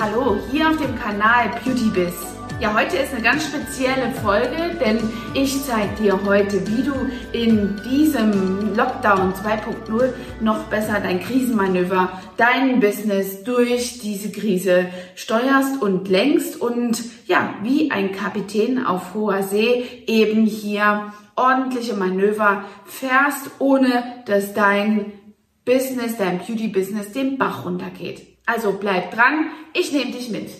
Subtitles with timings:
[0.00, 2.14] Hallo, hier auf dem Kanal Beauty Biz.
[2.60, 4.98] Ja, heute ist eine ganz spezielle Folge, denn
[5.34, 6.94] ich zeige dir heute, wie du
[7.32, 16.08] in diesem Lockdown 2.0 noch besser dein Krisenmanöver, dein Business durch diese Krise steuerst und
[16.08, 24.02] lenkst und ja, wie ein Kapitän auf hoher See eben hier ordentliche Manöver fährst, ohne
[24.26, 25.12] dass dein
[25.64, 28.33] Business, dein Beauty-Business den Bach runtergeht.
[28.46, 30.50] Also bleib dran, ich nehme dich mit.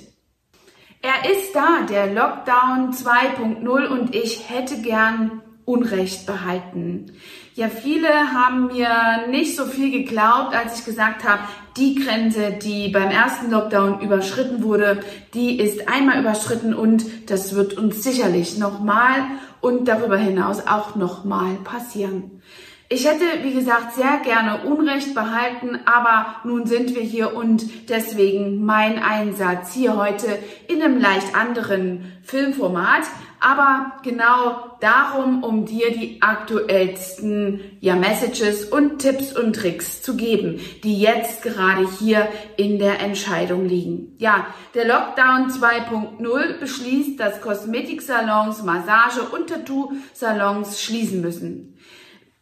[1.02, 7.12] Er ist da, der Lockdown 2.0 und ich hätte gern Unrecht behalten.
[7.54, 11.42] Ja, viele haben mir nicht so viel geglaubt, als ich gesagt habe,
[11.76, 15.00] die Grenze, die beim ersten Lockdown überschritten wurde,
[15.34, 19.24] die ist einmal überschritten und das wird uns sicherlich nochmal
[19.60, 22.42] und darüber hinaus auch nochmal passieren.
[22.90, 28.62] Ich hätte, wie gesagt, sehr gerne Unrecht behalten, aber nun sind wir hier und deswegen
[28.62, 30.38] mein Einsatz hier heute
[30.68, 33.04] in einem leicht anderen Filmformat,
[33.40, 40.60] aber genau darum, um dir die aktuellsten ja, Messages und Tipps und Tricks zu geben,
[40.82, 44.14] die jetzt gerade hier in der Entscheidung liegen.
[44.18, 51.78] Ja, der Lockdown 2.0 beschließt, dass Kosmetiksalons, Massage und Tattoo-Salons schließen müssen.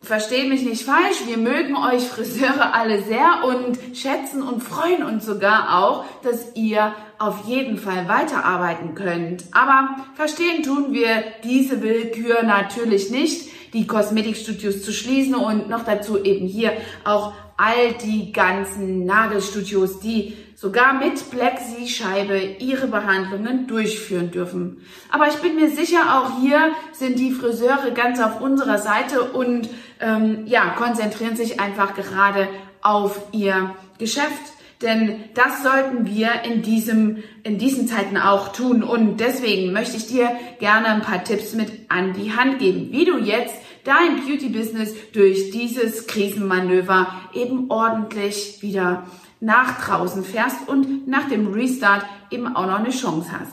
[0.05, 5.25] Versteht mich nicht falsch, wir mögen euch Friseure alle sehr und schätzen und freuen uns
[5.25, 9.45] sogar auch, dass ihr auf jeden Fall weiterarbeiten könnt.
[9.53, 16.21] Aber verstehen tun wir diese Willkür natürlich nicht, die Kosmetikstudios zu schließen und noch dazu
[16.21, 16.73] eben hier
[17.05, 24.81] auch all die ganzen Nagelstudios, die sogar mit Black Sea Scheibe ihre Behandlungen durchführen dürfen.
[25.11, 29.69] Aber ich bin mir sicher, auch hier sind die Friseure ganz auf unserer Seite und
[29.99, 32.49] ähm, ja, konzentrieren sich einfach gerade
[32.81, 34.53] auf ihr Geschäft.
[34.83, 38.85] Denn das sollten wir in, diesem, in diesen Zeiten auch tun.
[38.85, 43.05] Und deswegen möchte ich dir gerne ein paar Tipps mit an die Hand geben, wie
[43.05, 49.05] du jetzt dein Beauty-Business durch dieses Krisenmanöver eben ordentlich wieder
[49.43, 53.53] nach draußen fährst und nach dem Restart eben auch noch eine Chance hast.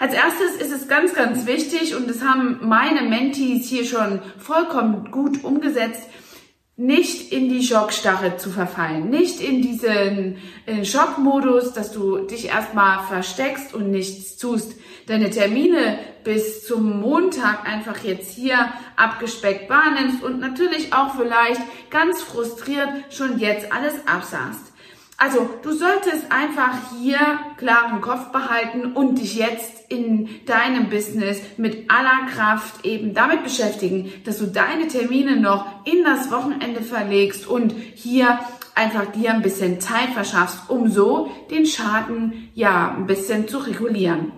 [0.00, 5.10] Als erstes ist es ganz, ganz wichtig und das haben meine Mentees hier schon vollkommen
[5.10, 6.08] gut umgesetzt,
[6.76, 13.02] nicht in die Schockstarre zu verfallen, nicht in diesen in Schockmodus, dass du dich erstmal
[13.02, 14.76] versteckst und nichts tust,
[15.08, 18.56] deine Termine bis zum Montag einfach jetzt hier
[18.96, 21.60] abgespeckt wahrnimmst und natürlich auch vielleicht
[21.90, 24.72] ganz frustriert schon jetzt alles absahst.
[25.20, 27.18] Also du solltest einfach hier
[27.56, 34.12] klaren Kopf behalten und dich jetzt in deinem Business mit aller Kraft eben damit beschäftigen,
[34.24, 38.38] dass du deine Termine noch in das Wochenende verlegst und hier
[38.76, 44.30] einfach dir ein bisschen Zeit verschaffst, um so den Schaden ja ein bisschen zu regulieren.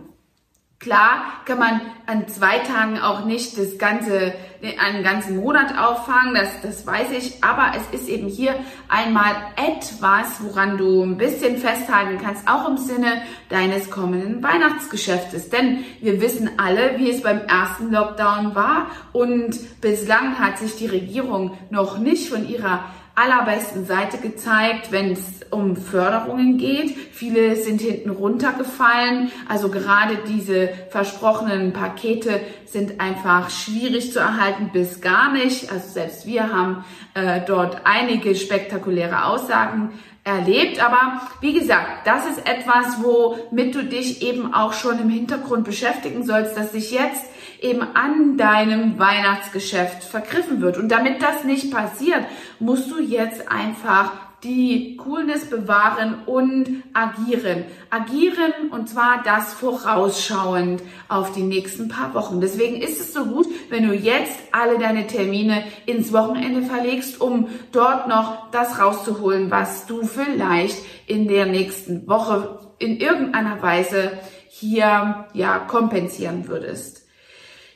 [0.80, 4.32] Klar kann man an zwei Tagen auch nicht das ganze,
[4.78, 8.54] einen ganzen Monat auffangen, das, das weiß ich, aber es ist eben hier
[8.88, 13.20] einmal etwas, woran du ein bisschen festhalten kannst, auch im Sinne
[13.50, 15.50] deines kommenden Weihnachtsgeschäftes.
[15.50, 20.86] Denn wir wissen alle, wie es beim ersten Lockdown war und bislang hat sich die
[20.86, 22.84] Regierung noch nicht von ihrer
[23.15, 26.97] allerbesten Seite gezeigt, wenn es um Förderungen geht.
[27.12, 29.31] Viele sind hinten runtergefallen.
[29.48, 35.70] Also gerade diese versprochenen Pakete sind einfach schwierig zu erhalten bis gar nicht.
[35.72, 36.84] Also selbst wir haben
[37.15, 39.91] äh, dort einige spektakuläre Aussagen
[40.25, 40.84] erlebt.
[40.84, 46.25] Aber wie gesagt, das ist etwas, womit du dich eben auch schon im Hintergrund beschäftigen
[46.25, 47.25] sollst, dass sich jetzt
[47.60, 50.78] eben an deinem Weihnachtsgeschäft vergriffen wird.
[50.78, 52.25] Und damit das nicht passiert,
[52.59, 54.12] musst du jetzt einfach
[54.43, 57.65] die Coolness bewahren und agieren.
[57.91, 62.41] Agieren und zwar das vorausschauend auf die nächsten paar Wochen.
[62.41, 67.49] Deswegen ist es so gut, wenn du jetzt alle deine Termine ins Wochenende verlegst, um
[67.72, 74.12] dort noch das rauszuholen, was du vielleicht in der nächsten Woche in irgendeiner Weise
[74.49, 77.00] hier ja kompensieren würdest.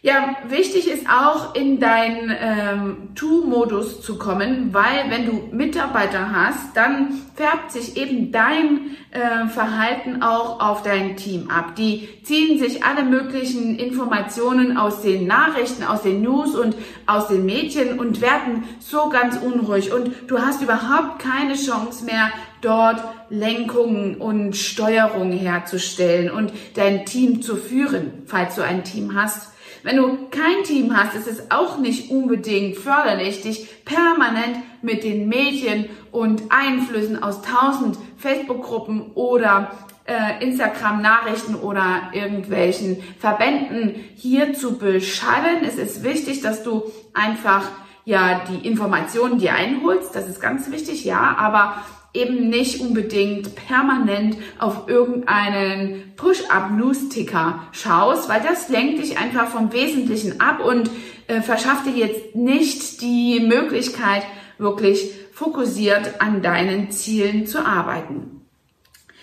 [0.05, 6.77] Ja, wichtig ist auch in deinen ähm, To-Modus zu kommen, weil wenn du Mitarbeiter hast,
[6.77, 11.75] dann färbt sich eben dein äh, Verhalten auch auf dein Team ab.
[11.77, 17.47] Die ziehen sich alle möglichen Informationen aus den Nachrichten, aus den News und aus den
[17.47, 22.31] Medien und werden so ganz unruhig und du hast überhaupt keine Chance mehr,
[22.61, 29.54] dort Lenkung und Steuerung herzustellen und dein Team zu führen, falls du ein Team hast.
[29.85, 35.29] Wenn du kein Team hast, ist es auch nicht unbedingt förderlich, dich permanent mit den
[35.29, 39.73] Medien und Einflüssen aus tausend Facebook-Gruppen oder
[40.07, 45.59] äh, Instagram-Nachrichten oder irgendwelchen Verbänden hier zu beschallen.
[45.67, 47.69] Es ist wichtig, dass du einfach
[48.07, 50.17] ja die Informationen dir einholst.
[50.17, 51.85] Das ist ganz wichtig, ja, aber
[52.15, 60.41] eben nicht unbedingt permanent auf irgendeinen Push-Up-News-Ticker schaust, weil das lenkt dich einfach vom Wesentlichen
[60.41, 60.89] ab und
[61.27, 64.23] äh, verschafft dir jetzt nicht die Möglichkeit,
[64.59, 68.43] wirklich fokussiert an deinen Zielen zu arbeiten.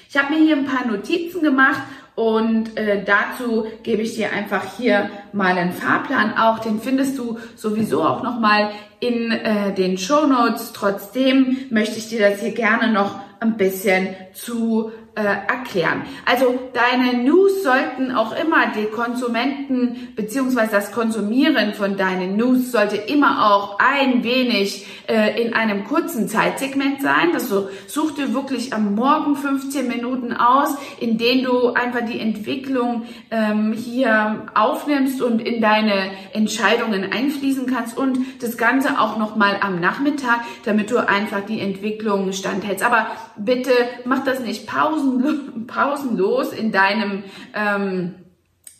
[0.09, 1.81] Ich habe mir hier ein paar Notizen gemacht
[2.21, 6.59] und äh, dazu gebe ich dir einfach hier mal einen Fahrplan auch.
[6.59, 8.69] Den findest du sowieso auch nochmal
[8.99, 10.71] in äh, den Show Notes.
[10.71, 16.03] Trotzdem möchte ich dir das hier gerne noch ein bisschen zu äh, erklären.
[16.25, 22.95] Also deine News sollten auch immer die Konsumenten beziehungsweise das Konsumieren von deinen News sollte
[22.95, 27.31] immer auch ein wenig äh, in einem kurzen Zeitsegment sein.
[27.33, 30.69] Also such dir wirklich am Morgen 15 Minuten aus,
[31.01, 37.97] in denen du einfach die Entwicklung ähm, hier aufnimmst und in deine Entscheidungen einfließen kannst
[37.97, 42.85] und das Ganze auch nochmal am Nachmittag, damit du einfach die Entwicklung standhältst.
[42.85, 43.71] Aber bitte
[44.05, 44.67] mach das nicht
[45.01, 48.15] pausen, pausenlos in deinem ähm,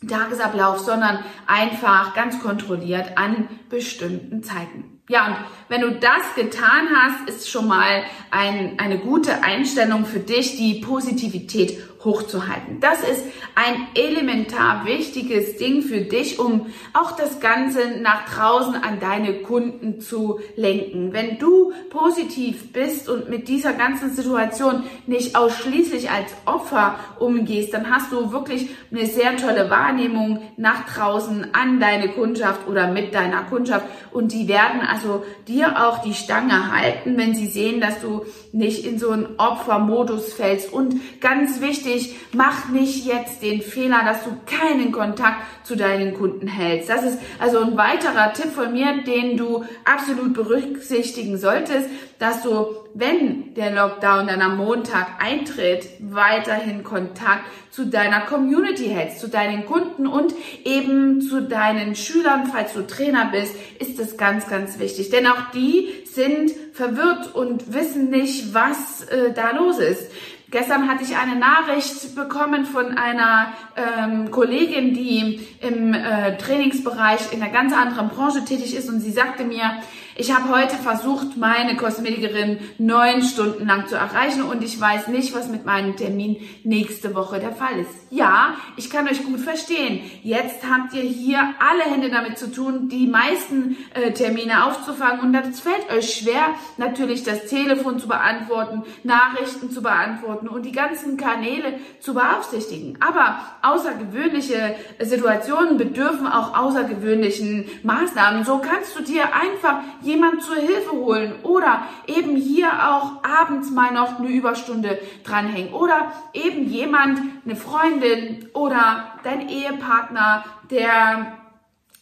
[0.08, 5.00] Tagesablauf, sondern einfach ganz kontrolliert an bestimmten Zeiten.
[5.08, 5.36] Ja, und
[5.68, 10.80] wenn du das getan hast, ist schon mal ein, eine gute Einstellung für dich, die
[10.80, 12.80] Positivität hochzuhalten.
[12.80, 13.22] Das ist
[13.54, 20.00] ein elementar wichtiges Ding für dich, um auch das Ganze nach draußen an deine Kunden
[20.00, 21.12] zu lenken.
[21.12, 27.90] Wenn du positiv bist und mit dieser ganzen Situation nicht ausschließlich als Opfer umgehst, dann
[27.90, 33.42] hast du wirklich eine sehr tolle Wahrnehmung nach draußen an deine Kundschaft oder mit deiner
[33.44, 38.24] Kundschaft und die werden also dir auch die Stange halten, wenn sie sehen, dass du
[38.52, 40.72] nicht in so einen Opfermodus fällst.
[40.72, 41.60] Und ganz
[41.92, 46.88] wichtig, mach nicht jetzt den Fehler, dass du keinen Kontakt zu deinen Kunden hältst.
[46.88, 52.66] Das ist also ein weiterer Tipp von mir, den du absolut berücksichtigen solltest, dass du,
[52.94, 59.66] wenn der Lockdown dann am Montag eintritt, weiterhin Kontakt zu deiner Community hältst, zu deinen
[59.66, 60.34] Kunden und
[60.64, 65.10] eben zu deinen Schülern, falls du Trainer bist, ist das ganz, ganz wichtig.
[65.10, 70.10] Denn auch die sind verwirrt und wissen nicht, was äh, da los ist.
[70.52, 77.42] Gestern hatte ich eine Nachricht bekommen von einer ähm, Kollegin, die im äh, Trainingsbereich in
[77.42, 79.78] einer ganz anderen Branche tätig ist und sie sagte mir,
[80.14, 85.34] ich habe heute versucht, meine Kosmetikerin neun Stunden lang zu erreichen und ich weiß nicht,
[85.34, 87.90] was mit meinem Termin nächste Woche der Fall ist.
[88.10, 90.02] Ja, ich kann euch gut verstehen.
[90.22, 95.32] Jetzt habt ihr hier alle Hände damit zu tun, die meisten äh, Termine aufzufangen und
[95.32, 101.16] das fällt euch schwer, natürlich das Telefon zu beantworten, Nachrichten zu beantworten und die ganzen
[101.16, 102.98] Kanäle zu beaufsichtigen.
[103.00, 108.44] Aber außergewöhnliche Situationen bedürfen auch außergewöhnlichen Maßnahmen.
[108.44, 113.92] So kannst du dir einfach jemand zur Hilfe holen oder eben hier auch abends mal
[113.92, 121.41] noch eine Überstunde dranhängen oder eben jemand, eine Freundin oder dein Ehepartner, der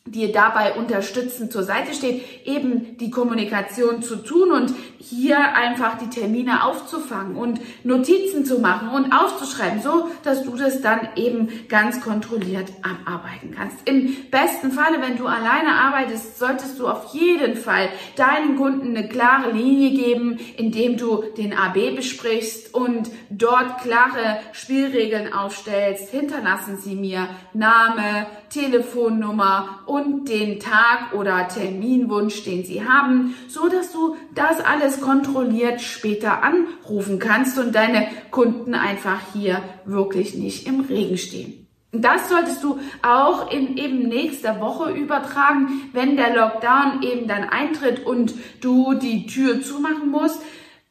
[0.06, 6.08] dir dabei unterstützend zur Seite steht, eben die Kommunikation zu tun und hier einfach die
[6.08, 12.00] Termine aufzufangen und Notizen zu machen und aufzuschreiben, so dass du das dann eben ganz
[12.00, 13.76] kontrolliert abarbeiten kannst.
[13.84, 19.06] Im besten Falle, wenn du alleine arbeitest, solltest du auf jeden Fall deinen Kunden eine
[19.06, 26.10] klare Linie geben, indem du den AB besprichst und dort klare Spielregeln aufstellst.
[26.10, 33.90] Hinterlassen sie mir Name, Telefonnummer und den Tag oder Terminwunsch, den Sie haben, so dass
[33.90, 40.80] du das alles kontrolliert später anrufen kannst und deine Kunden einfach hier wirklich nicht im
[40.82, 41.66] Regen stehen.
[41.92, 48.06] Das solltest du auch in eben nächster Woche übertragen, wenn der Lockdown eben dann eintritt
[48.06, 50.40] und du die Tür zumachen musst.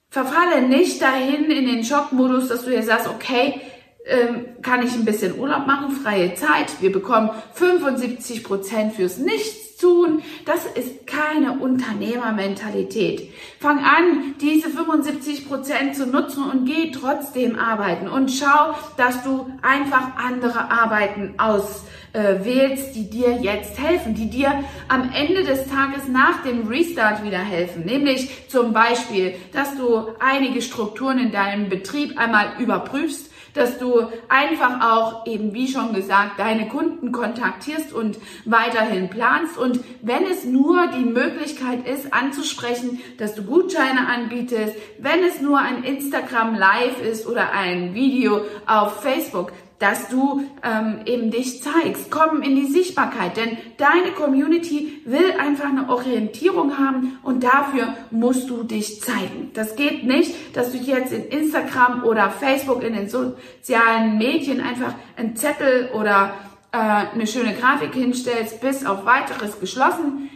[0.09, 3.61] Verfalle nicht dahin in den Schockmodus, dass du dir sagst, okay,
[4.05, 6.81] ähm, kann ich ein bisschen Urlaub machen, freie Zeit.
[6.81, 10.21] Wir bekommen 75 Prozent fürs Nichtstun.
[10.45, 13.31] Das ist keine Unternehmermentalität.
[13.59, 19.51] Fang an, diese 75 Prozent zu nutzen und geh trotzdem arbeiten und schau, dass du
[19.61, 25.67] einfach andere Arbeiten aus äh, wählst, die dir jetzt helfen, die dir am Ende des
[25.67, 27.85] Tages nach dem Restart wieder helfen.
[27.85, 34.81] Nämlich zum Beispiel, dass du einige Strukturen in deinem Betrieb einmal überprüfst, dass du einfach
[34.81, 39.57] auch eben, wie schon gesagt, deine Kunden kontaktierst und weiterhin planst.
[39.57, 45.59] Und wenn es nur die Möglichkeit ist, anzusprechen, dass du Gutscheine anbietest, wenn es nur
[45.59, 52.11] ein Instagram Live ist oder ein Video auf Facebook, dass du ähm, eben dich zeigst.
[52.11, 58.49] Komm in die Sichtbarkeit, denn deine Community will einfach eine Orientierung haben und dafür musst
[58.49, 59.51] du dich zeigen.
[59.53, 64.93] Das geht nicht, dass du jetzt in Instagram oder Facebook in den sozialen Medien einfach
[65.15, 66.33] einen Zettel oder
[66.71, 70.29] äh, eine schöne Grafik hinstellst, bis auf weiteres geschlossen.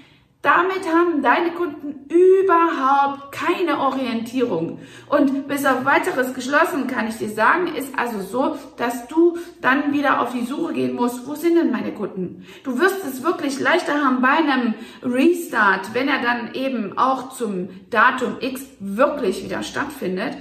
[0.44, 4.80] Damit haben deine Kunden überhaupt keine Orientierung.
[5.08, 9.94] Und bis auf weiteres geschlossen kann ich dir sagen, ist also so, dass du dann
[9.94, 12.46] wieder auf die Suche gehen musst, wo sind denn meine Kunden?
[12.66, 17.70] Du wirst es wirklich leichter haben bei einem Restart, wenn er dann eben auch zum
[17.90, 20.36] Datum X wirklich wieder stattfindet,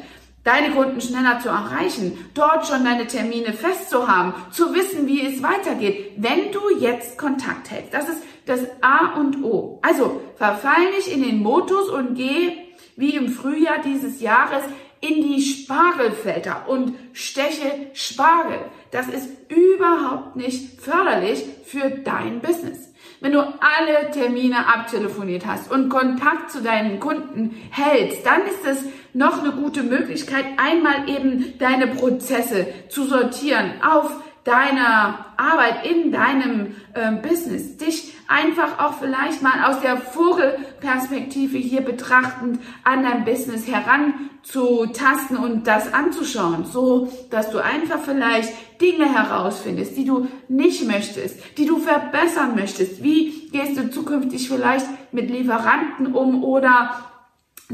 [0.44, 6.12] deine Kunden schneller zu erreichen, dort schon deine Termine festzuhaben, zu wissen, wie es weitergeht,
[6.16, 7.94] wenn du jetzt Kontakt hältst.
[7.94, 9.78] Das ist das A und O.
[9.82, 12.52] Also verfall nicht in den Modus und geh
[12.96, 14.62] wie im Frühjahr dieses Jahres
[15.00, 18.58] in die Spargelfelder und steche Spargel.
[18.90, 22.92] Das ist überhaupt nicht förderlich für dein Business.
[23.20, 28.84] Wenn du alle Termine abtelefoniert hast und Kontakt zu deinen Kunden hältst, dann ist es
[29.14, 34.10] noch eine gute Möglichkeit, einmal eben deine Prozesse zu sortieren auf
[34.44, 41.82] deiner Arbeit in deinem äh, Business, dich einfach auch vielleicht mal aus der Vogelperspektive hier
[41.82, 49.96] betrachtend an dein Business heranzutasten und das anzuschauen, so dass du einfach vielleicht Dinge herausfindest,
[49.96, 53.02] die du nicht möchtest, die du verbessern möchtest.
[53.04, 57.11] Wie gehst du zukünftig vielleicht mit Lieferanten um oder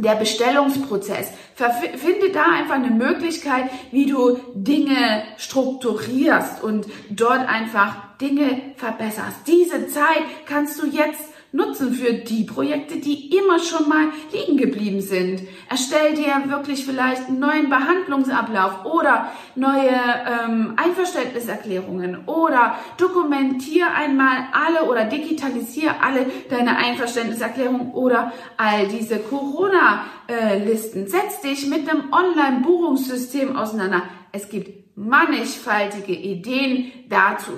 [0.03, 1.29] der Bestellungsprozess.
[1.97, 9.47] Finde da einfach eine Möglichkeit, wie du Dinge strukturierst und dort einfach Dinge verbesserst.
[9.47, 15.01] Diese Zeit kannst du jetzt nutzen für die Projekte, die immer schon mal liegen geblieben
[15.01, 15.43] sind.
[15.71, 24.89] Erstell dir wirklich vielleicht einen neuen Behandlungsablauf oder neue ähm, Einverständniserklärungen oder dokumentier einmal alle
[24.91, 31.07] oder digitalisier alle deine Einverständniserklärungen oder all diese Corona-Listen.
[31.09, 34.03] Setz dich mit einem Online-Buchungssystem auseinander.
[34.33, 37.53] Es gibt mannigfaltige Ideen dazu.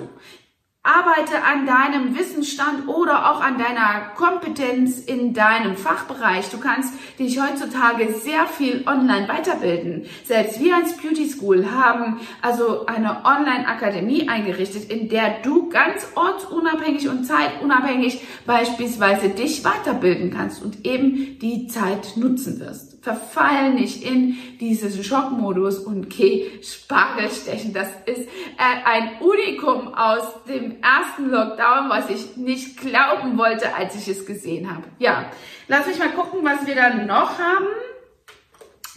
[0.83, 6.49] Arbeite an deinem Wissensstand oder auch an deiner Kompetenz in deinem Fachbereich.
[6.49, 10.07] Du kannst dich heutzutage sehr viel online weiterbilden.
[10.23, 17.07] Selbst wir als Beauty School haben also eine Online-Akademie eingerichtet, in der du ganz ortsunabhängig
[17.09, 24.37] und zeitunabhängig beispielsweise dich weiterbilden kannst und eben die Zeit nutzen wirst verfall nicht in
[24.59, 27.73] diesen Schockmodus und geh Spargel stechen.
[27.73, 33.95] Das ist äh, ein Unikum aus dem ersten Lockdown, was ich nicht glauben wollte, als
[33.95, 34.83] ich es gesehen habe.
[34.99, 35.31] Ja,
[35.67, 37.65] lass mich mal gucken, was wir dann noch haben.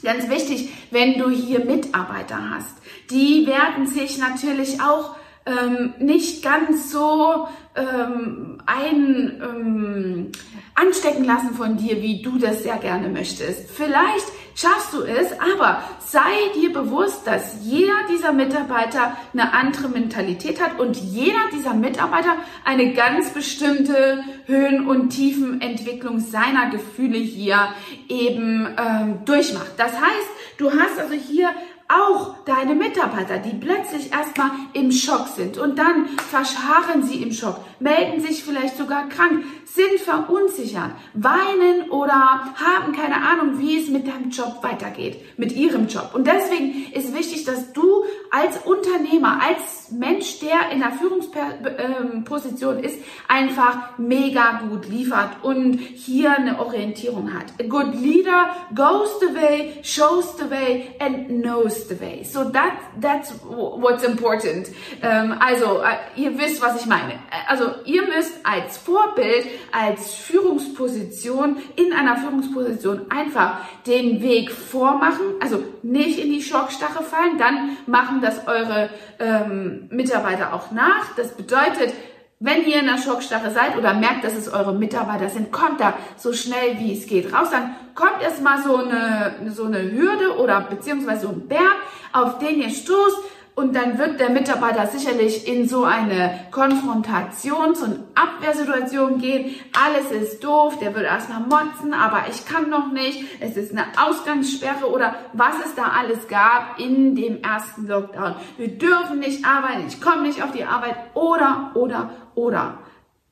[0.02, 2.76] Ganz wichtig, wenn du hier Mitarbeiter hast,
[3.10, 10.32] die werden sich natürlich auch ähm, nicht ganz so ähm, ein ähm,
[10.74, 13.70] anstecken lassen von dir, wie du das sehr gerne möchtest.
[13.70, 20.62] Vielleicht schaffst du es, aber sei dir bewusst, dass jeder dieser Mitarbeiter eine andere Mentalität
[20.62, 27.68] hat und jeder dieser Mitarbeiter eine ganz bestimmte Höhen- und Tiefenentwicklung seiner Gefühle hier
[28.08, 29.72] eben ähm, durchmacht.
[29.76, 31.50] Das heißt, du hast also hier
[31.88, 37.60] auch deine Mitarbeiter, die plötzlich erstmal im Schock sind und dann verschharren sie im Schock,
[37.78, 44.06] melden sich vielleicht sogar krank, sind verunsichert, weinen oder haben keine Ahnung, wie es mit
[44.06, 46.10] deinem Job weitergeht, mit ihrem Job.
[46.14, 52.98] Und deswegen ist wichtig, dass du als Unternehmer, als Mensch, der in der Führungsposition ist,
[53.28, 57.46] einfach mega gut liefert und hier eine Orientierung hat.
[57.60, 62.22] A good leader goes the way, shows the way and knows the way.
[62.24, 64.68] So that, that's what's important.
[65.02, 67.18] Ähm, also, äh, ihr wisst, was ich meine.
[67.48, 75.62] Also, ihr müsst als Vorbild als Führungsposition, in einer Führungsposition einfach den Weg vormachen, also
[75.82, 81.14] nicht in die Schockstache fallen, dann machen das eure ähm, Mitarbeiter auch nach.
[81.16, 81.92] Das bedeutet,
[82.40, 85.94] wenn ihr in der Schockstache seid oder merkt, dass es eure Mitarbeiter sind, kommt da
[86.16, 87.48] so schnell wie es geht raus.
[87.50, 91.76] Dann kommt erstmal so eine, so eine Hürde oder beziehungsweise so ein Berg,
[92.12, 93.18] auf den ihr stoßt,
[93.54, 99.54] und dann wird der Mitarbeiter sicherlich in so eine Konfrontations- und Abwehrsituation gehen.
[99.72, 103.24] Alles ist doof, der wird erstmal motzen, aber ich kann noch nicht.
[103.40, 108.34] Es ist eine Ausgangssperre oder was es da alles gab in dem ersten Lockdown.
[108.56, 112.78] Wir dürfen nicht arbeiten, ich komme nicht auf die Arbeit oder, oder, oder.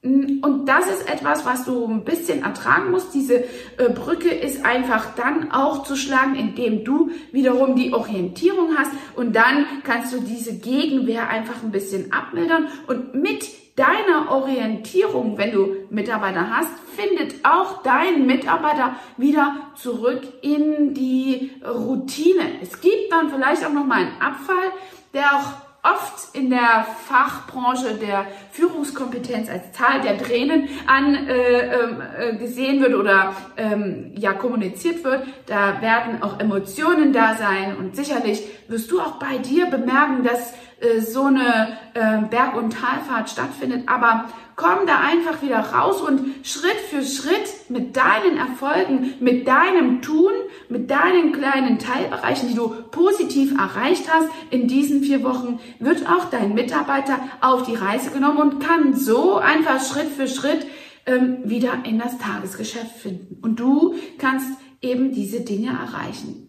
[0.04, 3.14] Und das ist etwas, was du ein bisschen ertragen musst.
[3.14, 8.90] Diese äh, Brücke ist einfach dann auch zu schlagen, indem du wiederum die Orientierung hast
[9.14, 15.52] und dann kannst du diese Gegenwehr einfach ein bisschen abmildern und mit deiner Orientierung, wenn
[15.52, 22.60] du Mitarbeiter hast, findet auch dein Mitarbeiter wieder zurück in die Routine.
[22.60, 24.72] Es gibt dann vielleicht auch noch mal einen Abfall,
[25.14, 32.80] der auch oft in der Fachbranche der Führungskompetenz als Zahl der Tränen angesehen äh, äh,
[32.80, 35.26] wird oder ähm, ja kommuniziert wird.
[35.46, 40.54] Da werden auch Emotionen da sein und sicherlich wirst du auch bei dir bemerken, dass
[40.82, 43.88] äh, so eine äh, Berg- und Talfahrt stattfindet.
[43.88, 50.02] Aber komm da einfach wieder raus und Schritt für Schritt mit deinen Erfolgen, mit deinem
[50.02, 50.32] Tun,
[50.68, 56.26] mit deinen kleinen Teilbereichen, die du positiv erreicht hast in diesen vier Wochen, wird auch
[56.30, 60.66] dein Mitarbeiter auf die Reise genommen und kann so einfach Schritt für Schritt
[61.06, 63.38] ähm, wieder in das Tagesgeschäft finden.
[63.42, 64.48] Und du kannst
[64.80, 66.41] eben diese Dinge erreichen.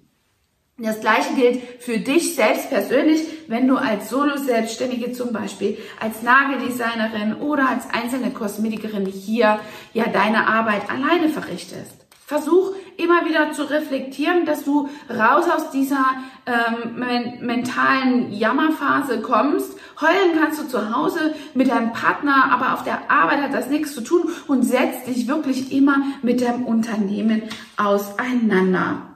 [0.79, 7.35] Das gleiche gilt für dich selbst persönlich, wenn du als Solo-Selbstständige zum Beispiel, als Nageldesignerin
[7.35, 9.59] oder als einzelne Kosmetikerin hier
[9.93, 12.03] ja deine Arbeit alleine verrichtest.
[12.25, 16.05] Versuch immer wieder zu reflektieren, dass du raus aus dieser
[16.47, 19.77] ähm, men mentalen Jammerphase kommst.
[20.01, 23.93] Heulen kannst du zu Hause mit deinem Partner, aber auf der Arbeit hat das nichts
[23.93, 27.43] zu tun und setzt dich wirklich immer mit deinem Unternehmen
[27.77, 29.12] auseinander.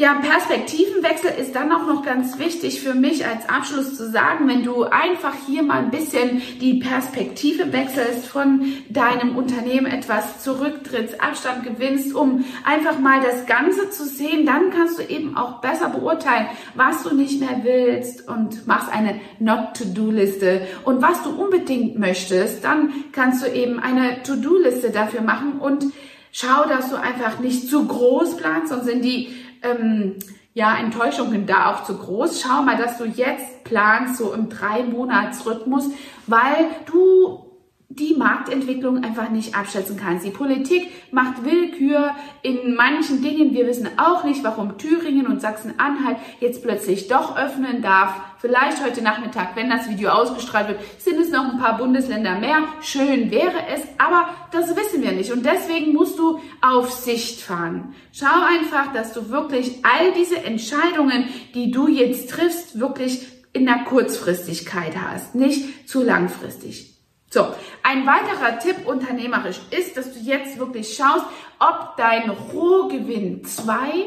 [0.00, 4.62] Ja, Perspektivenwechsel ist dann auch noch ganz wichtig für mich als Abschluss zu sagen, wenn
[4.62, 11.64] du einfach hier mal ein bisschen die Perspektive wechselst, von deinem Unternehmen etwas zurücktrittst, Abstand
[11.64, 16.46] gewinnst, um einfach mal das Ganze zu sehen, dann kannst du eben auch besser beurteilen,
[16.76, 20.60] was du nicht mehr willst und machst eine Not-to-Do-Liste.
[20.84, 25.86] Und was du unbedingt möchtest, dann kannst du eben eine To-Do-Liste dafür machen und
[26.30, 30.16] schau, dass du einfach nicht zu groß planst, sonst sind die ähm,
[30.54, 32.42] ja, Enttäuschungen da auch zu groß.
[32.42, 35.90] Schau mal, dass du jetzt planst, so im Drei-Monats-Rhythmus,
[36.26, 37.47] weil du
[37.90, 40.22] die Marktentwicklung einfach nicht abschätzen kannst.
[40.22, 43.54] Die Politik macht Willkür in manchen Dingen.
[43.54, 48.14] Wir wissen auch nicht, warum Thüringen und Sachsen-Anhalt jetzt plötzlich doch öffnen darf.
[48.40, 52.58] Vielleicht heute Nachmittag, wenn das Video ausgestrahlt wird, sind es noch ein paar Bundesländer mehr.
[52.82, 55.32] Schön wäre es, aber das wissen wir nicht.
[55.32, 57.94] Und deswegen musst du auf Sicht fahren.
[58.12, 61.24] Schau einfach, dass du wirklich all diese Entscheidungen,
[61.54, 66.97] die du jetzt triffst, wirklich in der Kurzfristigkeit hast, nicht zu langfristig.
[67.30, 67.46] So,
[67.82, 71.26] ein weiterer Tipp unternehmerisch ist, dass du jetzt wirklich schaust,
[71.58, 74.06] ob dein Rohgewinn 2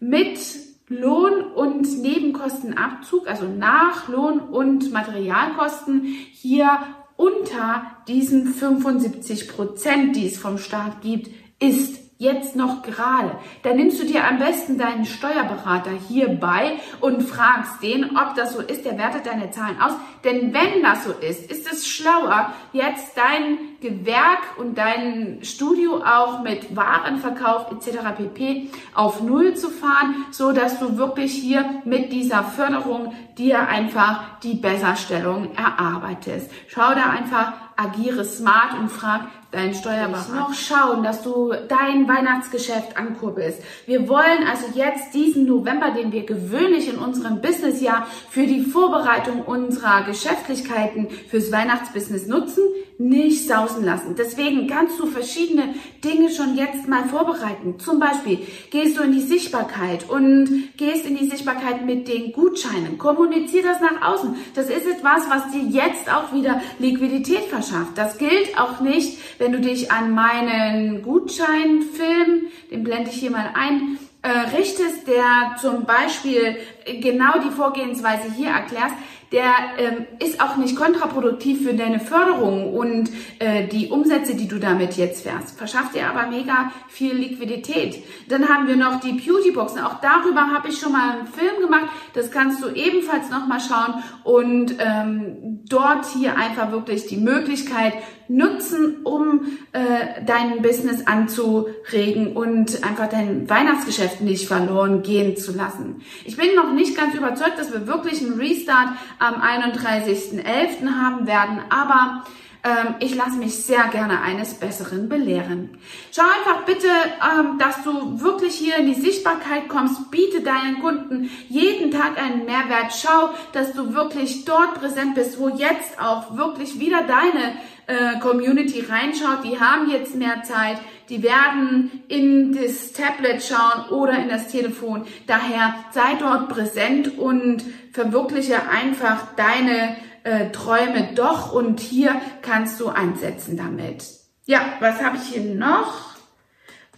[0.00, 0.40] mit
[0.88, 6.02] Lohn- und Nebenkostenabzug, also nach Lohn- und Materialkosten,
[6.32, 6.80] hier
[7.16, 13.32] unter diesen 75 Prozent, die es vom Staat gibt, ist jetzt noch gerade,
[13.64, 18.60] dann nimmst du dir am besten deinen Steuerberater hierbei und fragst den, ob das so
[18.60, 18.84] ist.
[18.84, 19.92] Der wertet deine Zahlen aus.
[20.24, 26.42] Denn wenn das so ist, ist es schlauer, jetzt dein Gewerk und dein Studio auch
[26.42, 27.98] mit Warenverkauf etc.
[28.16, 28.70] pp.
[28.94, 34.54] auf Null zu fahren, so dass du wirklich hier mit dieser Förderung dir einfach die
[34.54, 36.50] Besserstellung erarbeitest.
[36.68, 40.34] Schau da einfach, agiere smart und frag, deinen Steuerberater.
[40.34, 43.62] noch schauen, dass du dein Weihnachtsgeschäft ankurbelst.
[43.86, 49.42] Wir wollen also jetzt diesen November, den wir gewöhnlich in unserem Businessjahr für die Vorbereitung
[49.42, 52.64] unserer Geschäftlichkeiten fürs Weihnachtsbusiness nutzen,
[53.08, 54.14] nicht sausen lassen.
[54.16, 57.78] Deswegen kannst du verschiedene Dinge schon jetzt mal vorbereiten.
[57.78, 58.38] Zum Beispiel
[58.70, 62.98] gehst du in die Sichtbarkeit und gehst in die Sichtbarkeit mit den Gutscheinen.
[62.98, 64.36] Kommunizier das nach außen.
[64.54, 67.96] Das ist etwas, was dir jetzt auch wieder Liquidität verschafft.
[67.96, 73.50] Das gilt auch nicht, wenn du dich an meinen Gutscheinfilm, den blende ich hier mal
[73.54, 76.56] ein, äh, richtest, der zum Beispiel
[77.00, 78.94] genau die Vorgehensweise hier erklärst,
[79.32, 84.58] der ähm, ist auch nicht kontraproduktiv für deine Förderung und äh, die Umsätze, die du
[84.58, 85.56] damit jetzt fährst.
[85.56, 88.04] Verschafft dir aber mega viel Liquidität.
[88.28, 89.80] Dann haben wir noch die Beautyboxen.
[89.80, 91.88] Auch darüber habe ich schon mal einen Film gemacht.
[92.12, 97.94] Das kannst du ebenfalls nochmal schauen und ähm, dort hier einfach wirklich die Möglichkeit
[98.28, 106.02] nutzen, um äh, dein Business anzuregen und einfach dein Weihnachtsgeschäft nicht verloren gehen zu lassen.
[106.24, 110.88] Ich bin noch nicht ganz überzeugt, dass wir wirklich einen Restart am 31.11.
[111.00, 112.24] haben werden, aber
[112.64, 115.78] ähm, ich lasse mich sehr gerne eines Besseren belehren.
[116.12, 120.10] Schau einfach bitte, ähm, dass du wirklich hier in die Sichtbarkeit kommst.
[120.12, 122.92] Biete deinen Kunden jeden Tag einen Mehrwert.
[122.92, 128.80] Schau, dass du wirklich dort präsent bist, wo jetzt auch wirklich wieder deine äh, Community
[128.80, 129.44] reinschaut.
[129.44, 130.78] Die haben jetzt mehr Zeit.
[131.08, 135.06] Die werden in das Tablet schauen oder in das Telefon.
[135.26, 142.88] Daher sei dort präsent und verwirkliche einfach deine äh, Träume doch und hier kannst du
[142.88, 144.04] ansetzen damit.
[144.46, 146.16] Ja, was habe ich hier noch?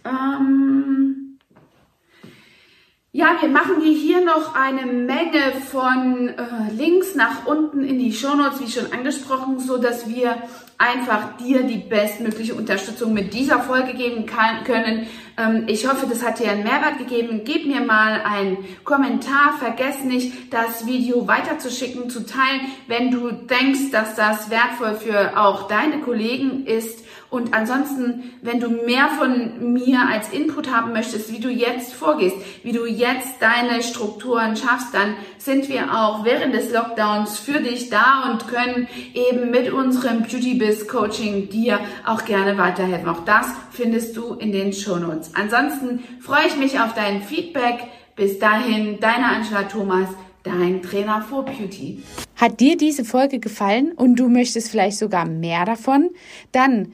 [0.05, 1.14] Ähm
[3.15, 8.11] ja, wir machen dir hier noch eine Menge von äh, Links nach unten in die
[8.11, 10.35] Shownotes, wie schon angesprochen, so dass wir
[10.77, 15.07] einfach dir die bestmögliche Unterstützung mit dieser Folge geben kann, können.
[15.37, 17.43] Ähm, ich hoffe, das hat dir einen Mehrwert gegeben.
[17.45, 19.53] Gib mir mal einen Kommentar.
[19.59, 25.69] Vergiss nicht, das Video weiterzuschicken, zu teilen, wenn du denkst, dass das wertvoll für auch
[25.69, 27.04] deine Kollegen ist.
[27.29, 32.37] Und ansonsten, wenn du mehr von mir als Input haben möchtest, wie du jetzt vorgehst,
[32.63, 37.89] wie du jetzt deine Strukturen schaffst, dann sind wir auch während des Lockdowns für dich
[37.89, 43.09] da und können eben mit unserem Beauty Biz Coaching dir auch gerne weiterhelfen.
[43.09, 45.31] Auch das findest du in den Show Notes.
[45.33, 47.79] Ansonsten freue ich mich auf dein Feedback.
[48.15, 50.07] Bis dahin, deine Angela Thomas
[50.45, 52.03] dein Trainer for Beauty.
[52.35, 56.09] Hat dir diese Folge gefallen und du möchtest vielleicht sogar mehr davon?
[56.51, 56.93] Dann